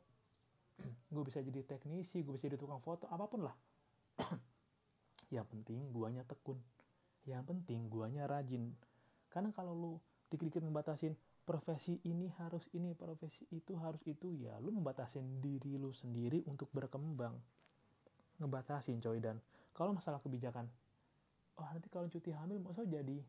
gue 1.14 1.24
bisa 1.24 1.40
jadi 1.46 1.62
teknisi, 1.62 2.26
gue 2.26 2.34
bisa 2.34 2.50
jadi 2.50 2.58
tukang 2.58 2.82
foto, 2.82 3.06
apa 3.08 3.26
pun 3.30 3.46
lah. 3.46 3.56
yang 5.36 5.46
penting 5.46 5.94
guanya 5.94 6.26
tekun. 6.26 6.58
Yang 7.30 7.44
penting 7.54 7.90
guanya 7.90 8.26
rajin. 8.26 8.74
Karena 9.30 9.54
kalau 9.54 9.74
lu 9.74 9.94
dikit-dikit 10.34 10.66
membatasin 10.66 11.14
profesi 11.46 12.02
ini 12.10 12.26
harus 12.42 12.66
ini, 12.74 12.98
profesi 12.98 13.46
itu 13.54 13.78
harus 13.78 14.02
itu, 14.10 14.34
ya 14.34 14.58
lu 14.58 14.74
membatasin 14.74 15.42
diri 15.42 15.78
lu 15.78 15.94
sendiri 15.94 16.42
untuk 16.50 16.74
berkembang. 16.74 17.38
Ngebatasin 18.42 18.98
coy 18.98 19.22
dan 19.22 19.38
kalau 19.78 19.94
masalah 19.94 20.18
kebijakan, 20.26 20.66
oh 21.56 21.68
nanti 21.72 21.88
kalau 21.88 22.08
cuti 22.12 22.36
hamil 22.36 22.60
mau 22.60 22.76
jadi 22.76 23.20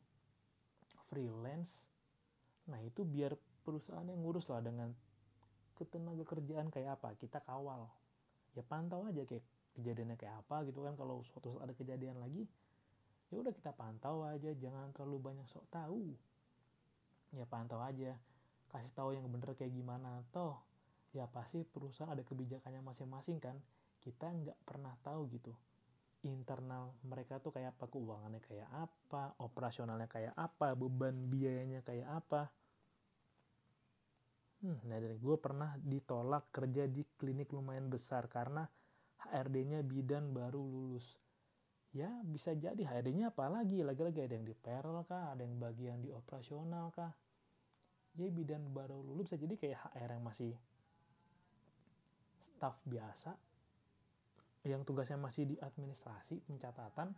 freelance. 1.06 1.70
Nah 2.66 2.82
itu 2.82 3.06
biar 3.06 3.38
perusahaan 3.62 4.06
yang 4.06 4.18
ngurus 4.22 4.50
lah 4.50 4.62
dengan 4.62 4.90
ketenaga 5.78 6.26
kerjaan 6.26 6.68
kayak 6.72 6.98
apa 6.98 7.14
kita 7.14 7.38
kawal. 7.46 7.86
Ya 8.58 8.66
pantau 8.66 9.06
aja 9.06 9.22
kayak 9.22 9.44
kejadiannya 9.78 10.16
kayak 10.18 10.42
apa 10.42 10.66
gitu 10.66 10.82
kan. 10.82 10.98
Kalau 10.98 11.22
suatu 11.22 11.54
saat 11.54 11.70
ada 11.70 11.74
kejadian 11.76 12.18
lagi 12.18 12.46
ya 13.30 13.42
udah 13.42 13.54
kita 13.54 13.70
pantau 13.74 14.26
aja. 14.26 14.50
Jangan 14.58 14.90
terlalu 14.90 15.22
banyak 15.22 15.46
sok 15.46 15.66
tahu. 15.70 16.14
Ya 17.34 17.46
pantau 17.46 17.78
aja. 17.78 18.18
Kasih 18.66 18.90
tahu 18.90 19.14
yang 19.14 19.30
bener 19.30 19.54
kayak 19.54 19.70
gimana. 19.70 20.26
Toh 20.34 20.58
ya 21.14 21.30
pasti 21.30 21.62
perusahaan 21.62 22.10
ada 22.10 22.26
kebijakannya 22.26 22.82
masing-masing 22.82 23.38
kan. 23.38 23.54
Kita 24.02 24.30
nggak 24.30 24.58
pernah 24.66 24.94
tahu 25.02 25.30
gitu 25.30 25.54
internal 26.26 26.92
mereka 27.06 27.38
tuh 27.38 27.54
kayak 27.54 27.78
apa? 27.78 27.86
Keuangannya 27.86 28.42
kayak 28.42 28.70
apa? 28.74 29.38
Operasionalnya 29.38 30.10
kayak 30.10 30.34
apa? 30.34 30.74
Beban 30.74 31.30
biayanya 31.30 31.80
kayak 31.86 32.08
apa? 32.10 32.50
Hmm, 34.66 34.82
nah 34.88 34.98
dari 34.98 35.14
gue 35.20 35.36
pernah 35.38 35.78
ditolak 35.78 36.50
kerja 36.50 36.90
di 36.90 37.04
klinik 37.16 37.52
lumayan 37.52 37.86
besar 37.86 38.26
karena 38.26 38.66
HRD-nya 39.28 39.84
bidan 39.86 40.34
baru 40.34 40.58
lulus. 40.58 41.06
Ya 41.94 42.10
bisa 42.26 42.52
jadi. 42.52 42.82
HRD-nya 42.82 43.32
apalagi, 43.32 43.80
lagi-lagi 43.86 44.26
ada 44.26 44.34
yang 44.36 44.44
di 44.44 44.56
payroll 44.56 45.06
kah, 45.06 45.32
ada 45.32 45.46
yang 45.46 45.56
bagian 45.56 46.02
di 46.02 46.12
operasional 46.12 46.92
kah. 46.92 47.14
Jadi 48.16 48.32
bidan 48.32 48.72
baru 48.72 49.00
lulus 49.00 49.28
bisa 49.28 49.36
jadi 49.36 49.54
kayak 49.60 49.92
HR 49.92 50.10
yang 50.16 50.24
masih 50.24 50.52
staff 52.40 52.80
biasa, 52.88 53.36
yang 54.66 54.82
tugasnya 54.82 55.14
masih 55.14 55.46
di 55.46 55.56
administrasi, 55.62 56.42
pencatatan, 56.42 57.14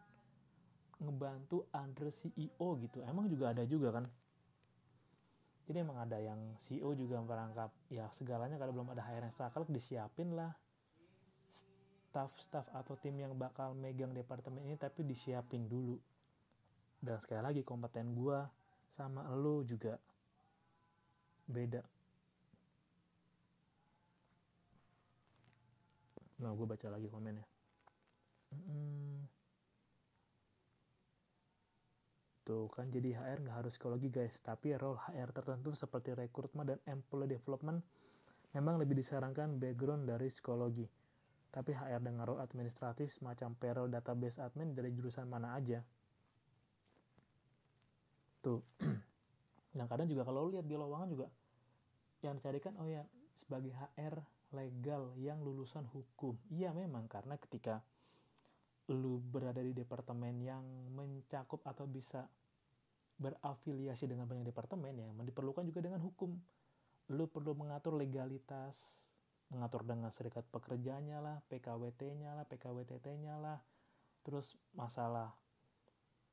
ngebantu 1.01 1.65
under 1.73 2.13
CEO 2.13 2.69
gitu. 2.85 3.01
Emang 3.03 3.31
juga 3.31 3.57
ada 3.57 3.65
juga 3.65 3.95
kan? 3.97 4.05
Jadi 5.69 5.85
emang 5.85 6.01
ada 6.01 6.17
yang 6.17 6.57
CEO 6.65 6.97
juga 6.97 7.21
merangkap. 7.21 7.69
Ya 7.93 8.09
segalanya 8.17 8.57
kalau 8.57 8.73
belum 8.73 8.93
ada 8.97 9.05
HR 9.05 9.29
yang 9.29 9.37
saklek 9.37 9.69
disiapin 9.69 10.33
lah. 10.33 10.57
Staff-staff 12.09 12.73
atau 12.73 12.97
tim 12.97 13.21
yang 13.21 13.37
bakal 13.37 13.77
megang 13.77 14.17
departemen 14.17 14.65
ini 14.65 14.81
tapi 14.81 15.05
disiapin 15.05 15.69
dulu. 15.69 16.01
Dan 16.99 17.21
sekali 17.21 17.45
lagi 17.45 17.63
kompeten 17.63 18.17
gue 18.17 18.39
sama 18.97 19.29
lo 19.37 19.61
juga 19.63 20.01
beda 21.49 21.98
nah 26.39 26.55
gue 26.55 26.67
baca 26.67 26.87
lagi 26.91 27.09
komennya 27.11 27.47
hmm. 28.55 29.39
Tuh 32.49 32.65
kan 32.73 32.89
jadi 32.89 33.13
HR 33.13 33.45
nggak 33.45 33.57
harus 33.61 33.77
psikologi 33.77 34.09
guys, 34.09 34.33
tapi 34.41 34.73
role 34.73 34.97
HR 34.97 35.37
tertentu 35.37 35.77
seperti 35.77 36.17
rekrutmen 36.17 36.65
dan 36.65 36.81
employee 36.89 37.37
development 37.37 37.85
memang 38.57 38.81
lebih 38.81 38.97
disarankan 38.97 39.61
background 39.61 40.09
dari 40.09 40.33
psikologi. 40.33 40.89
Tapi 41.53 41.77
HR 41.77 42.01
dengan 42.01 42.25
role 42.25 42.41
administratif 42.41 43.13
semacam 43.13 43.53
payroll 43.53 43.93
database 43.93 44.41
admin 44.41 44.73
dari 44.73 44.97
jurusan 44.97 45.29
mana 45.29 45.61
aja. 45.61 45.85
Tuh. 48.41 48.65
Dan 49.77 49.85
kadang 49.85 50.09
juga 50.09 50.25
kalau 50.25 50.49
lihat 50.49 50.65
di 50.65 50.73
lowongan 50.73 51.09
juga 51.13 51.29
yang 52.25 52.33
dicarikan 52.41 52.73
oh 52.81 52.89
ya 52.89 53.05
sebagai 53.37 53.77
HR 53.77 54.25
legal 54.57 55.13
yang 55.21 55.45
lulusan 55.45 55.85
hukum. 55.93 56.37
Iya 56.49 56.73
memang 56.73 57.05
karena 57.11 57.37
ketika 57.37 57.85
lu 58.89 59.21
berada 59.21 59.61
di 59.61 59.77
departemen 59.77 60.41
yang 60.41 60.65
mencakup 60.97 61.61
atau 61.69 61.85
bisa 61.85 62.25
berafiliasi 63.19 64.09
dengan 64.09 64.25
banyak 64.25 64.49
departemen 64.49 64.95
ya 64.97 65.09
diperlukan 65.13 65.69
juga 65.69 65.85
dengan 65.85 66.01
hukum. 66.01 66.33
Lu 67.13 67.25
perlu 67.29 67.53
mengatur 67.53 67.97
legalitas 67.97 68.77
mengatur 69.49 69.81
dengan 69.85 70.13
serikat 70.13 70.45
pekerjanya 70.53 71.25
lah 71.25 71.41
PKWT-nya 71.49 72.37
lah 72.37 72.45
PKWTT-nya 72.49 73.37
lah. 73.41 73.61
Terus 74.25 74.57
masalah 74.77 75.33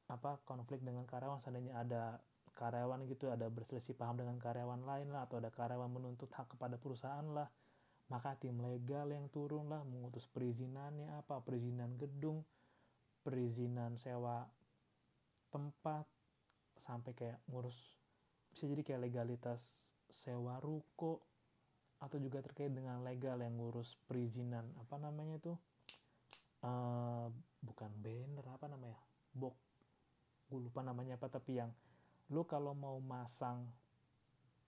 apa 0.06 0.38
konflik 0.45 0.86
dengan 0.86 1.04
karyawan 1.10 1.41
seandainya 1.41 1.73
ada 1.82 2.21
karyawan 2.56 3.04
gitu 3.10 3.34
ada 3.34 3.49
berselisih 3.51 3.97
paham 3.97 4.21
dengan 4.21 4.38
karyawan 4.39 4.86
lain 4.86 5.12
lah 5.12 5.28
atau 5.28 5.41
ada 5.41 5.49
karyawan 5.51 5.91
menuntut 5.91 6.30
hak 6.32 6.56
kepada 6.56 6.78
perusahaan 6.78 7.25
lah 7.25 7.49
maka 8.06 8.38
tim 8.38 8.62
legal 8.62 9.10
yang 9.10 9.26
turun 9.34 9.65
lah 9.65 9.82
mengutus 9.82 10.30
perizinannya 10.30 11.10
apa? 11.18 11.41
Perizinan 11.41 11.98
gedung 11.98 12.46
perizinan 13.26 13.98
sewa 13.98 14.46
tempat 15.50 16.06
sampai 16.86 17.18
kayak 17.18 17.41
ngurus 17.50 17.74
bisa 18.54 18.70
jadi 18.70 18.86
kayak 18.86 19.02
legalitas 19.10 19.82
sewa 20.13 20.62
ruko 20.62 21.26
atau 21.98 22.22
juga 22.22 22.46
terkait 22.46 22.70
dengan 22.70 23.02
legal 23.02 23.41
yang 23.41 23.58
ngurus 23.58 23.98
perizinan 24.06 24.70
apa 24.78 25.02
namanya 25.02 25.41
tuh 25.41 25.58
uh, 26.62 27.28
bukan 27.65 27.91
banner 27.98 28.46
apa 28.46 28.65
namanya? 28.70 29.00
Box. 29.34 29.58
Gue 30.46 30.62
lupa 30.62 30.86
namanya 30.86 31.18
apa 31.18 31.28
tapi 31.28 31.58
yang 31.58 31.74
lu 32.30 32.46
kalau 32.46 32.78
mau 32.78 33.02
masang 33.02 33.65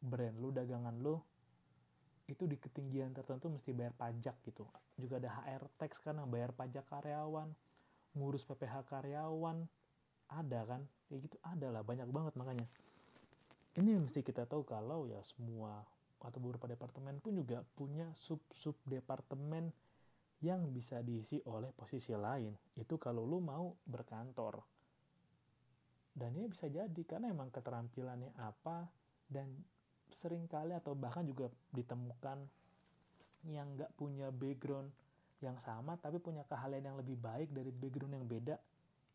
brand 0.02 0.34
lu 0.38 0.50
dagangan 0.50 0.98
lu 0.98 1.22
itu 2.28 2.44
di 2.44 2.60
ketinggian 2.60 3.16
tertentu 3.16 3.48
mesti 3.48 3.72
bayar 3.72 3.96
pajak 3.96 4.36
gitu 4.44 4.68
juga 5.00 5.24
ada 5.24 5.32
HR 5.32 5.64
tax 5.80 6.04
kan 6.04 6.20
bayar 6.28 6.52
pajak 6.52 6.84
karyawan 6.92 7.52
ngurus 8.16 8.44
PPH 8.44 8.84
karyawan 8.92 9.64
ada 10.28 10.60
kan 10.68 10.82
kayak 11.08 11.32
gitu 11.32 11.38
ada 11.40 11.72
lah 11.72 11.84
banyak 11.88 12.08
banget 12.12 12.36
makanya 12.36 12.68
ini 13.80 13.96
yang 13.96 14.04
mesti 14.10 14.26
kita 14.26 14.44
tahu 14.44 14.68
kalau 14.68 15.08
ya 15.08 15.24
semua 15.24 15.86
atau 16.18 16.40
beberapa 16.42 16.66
departemen 16.66 17.22
pun 17.22 17.38
juga 17.38 17.62
punya 17.78 18.10
sub-sub 18.18 18.74
departemen 18.90 19.70
yang 20.42 20.70
bisa 20.70 21.02
diisi 21.02 21.42
oleh 21.50 21.74
posisi 21.74 22.14
lain. 22.14 22.54
Itu 22.78 22.98
kalau 23.02 23.26
lu 23.26 23.42
mau 23.42 23.74
berkantor. 23.86 24.62
Dan 26.18 26.34
ini 26.34 26.50
bisa 26.50 26.66
jadi 26.66 27.02
karena 27.06 27.30
emang 27.30 27.54
keterampilannya 27.54 28.34
apa 28.42 28.90
dan 29.30 29.54
sering 30.12 30.48
kali 30.48 30.74
atau 30.74 30.96
bahkan 30.96 31.28
juga 31.28 31.52
ditemukan 31.76 32.44
yang 33.48 33.68
nggak 33.78 33.94
punya 33.96 34.34
background 34.34 34.92
yang 35.40 35.56
sama 35.62 35.94
tapi 36.02 36.18
punya 36.18 36.42
keahlian 36.50 36.82
yang 36.82 36.98
lebih 36.98 37.16
baik 37.20 37.54
dari 37.54 37.70
background 37.70 38.18
yang 38.18 38.26
beda 38.26 38.58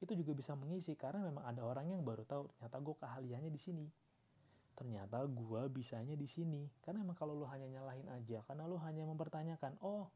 itu 0.03 0.19
juga 0.19 0.35
bisa 0.35 0.53
mengisi. 0.59 0.99
Karena 0.99 1.23
memang 1.23 1.47
ada 1.47 1.63
orang 1.63 1.87
yang 1.95 2.03
baru 2.03 2.27
tahu 2.27 2.51
ternyata 2.51 2.77
gue 2.83 2.95
keahliannya 2.99 3.51
di 3.55 3.61
sini. 3.63 3.87
Ternyata 4.75 5.23
gue 5.31 5.63
bisanya 5.71 6.19
di 6.19 6.27
sini. 6.27 6.67
Karena 6.83 7.07
emang 7.07 7.15
kalau 7.15 7.39
lu 7.39 7.47
hanya 7.47 7.71
nyalahin 7.71 8.11
aja 8.11 8.43
karena 8.51 8.67
lu 8.67 8.77
hanya 8.83 9.07
mempertanyakan 9.07 9.79
oh 9.87 10.11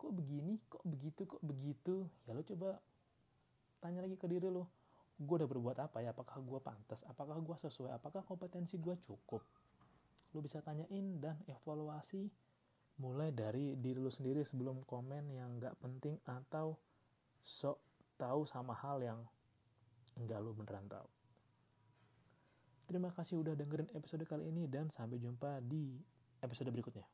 kok 0.00 0.12
begini? 0.16 0.56
Kok 0.72 0.84
begitu? 0.88 1.22
Kok 1.28 1.42
begitu? 1.44 2.08
Ya 2.24 2.32
lu 2.32 2.40
coba 2.40 2.80
tanya 3.84 4.00
lagi 4.00 4.16
ke 4.16 4.24
diri 4.24 4.48
lu 4.48 4.64
gue 5.14 5.36
udah 5.36 5.46
berbuat 5.46 5.76
apa 5.78 6.00
ya? 6.00 6.16
Apakah 6.16 6.40
gue 6.40 6.58
pantas? 6.64 7.04
Apakah 7.04 7.36
gue 7.38 7.56
sesuai? 7.60 7.92
Apakah 7.92 8.24
kompetensi 8.24 8.80
gue 8.80 8.96
cukup 9.04 9.44
lu 10.34 10.42
bisa 10.42 10.58
tanyain 10.60 11.22
dan 11.22 11.38
evaluasi 11.46 12.26
mulai 12.98 13.30
dari 13.30 13.78
diri 13.78 13.98
lu 13.98 14.10
sendiri 14.10 14.42
sebelum 14.42 14.82
komen 14.86 15.30
yang 15.30 15.62
gak 15.62 15.78
penting 15.78 16.18
atau 16.26 16.78
sok 17.42 17.78
tahu 18.18 18.46
sama 18.46 18.74
hal 18.74 19.02
yang 19.02 19.20
enggak 20.14 20.38
lu 20.38 20.54
beneran 20.54 20.86
tahu. 20.86 21.06
Terima 22.86 23.10
kasih 23.10 23.42
udah 23.42 23.54
dengerin 23.58 23.90
episode 23.96 24.22
kali 24.28 24.46
ini 24.50 24.70
dan 24.70 24.92
sampai 24.92 25.18
jumpa 25.18 25.58
di 25.64 25.98
episode 26.44 26.70
berikutnya 26.70 27.13